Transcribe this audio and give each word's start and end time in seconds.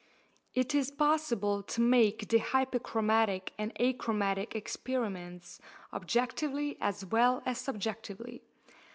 It 0.55 0.73
is 0.73 0.89
possible 0.89 1.61
to 1.61 1.79
make 1.79 2.27
the 2.29 2.39
hyperchromatic 2.39 3.49
and 3.59 3.71
achromatic 3.79 4.55
experiments 4.55 5.59
objectively 5.93 6.75
as 6.81 7.05
well 7.05 7.43
as 7.45 7.59
subjectively. 7.59 8.41